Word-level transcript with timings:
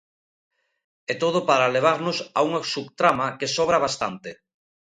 E 1.11 1.13
todo 1.23 1.39
para 1.49 1.73
levarnos 1.75 2.17
a 2.37 2.39
unha 2.47 2.61
subtrama 2.73 3.27
que 3.39 3.51
sobra 3.55 3.81
bastante. 3.85 4.29